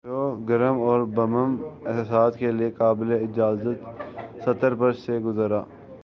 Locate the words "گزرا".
5.19-5.61